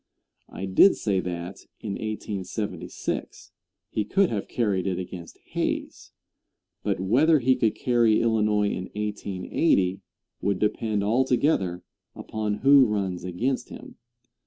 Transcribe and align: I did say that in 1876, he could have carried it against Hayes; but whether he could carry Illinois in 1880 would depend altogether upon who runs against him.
I 0.49 0.65
did 0.65 0.95
say 0.95 1.19
that 1.19 1.67
in 1.79 1.91
1876, 1.91 3.51
he 3.91 4.03
could 4.03 4.31
have 4.31 4.47
carried 4.47 4.87
it 4.87 4.97
against 4.97 5.37
Hayes; 5.49 6.11
but 6.81 6.99
whether 6.99 7.37
he 7.37 7.55
could 7.55 7.75
carry 7.75 8.19
Illinois 8.19 8.71
in 8.71 8.85
1880 8.95 10.01
would 10.41 10.57
depend 10.57 11.03
altogether 11.03 11.83
upon 12.15 12.55
who 12.65 12.87
runs 12.87 13.23
against 13.23 13.69
him. 13.69 13.97